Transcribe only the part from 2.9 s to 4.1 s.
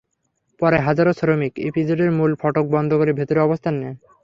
করে ভেতরে অবস্থান নেন।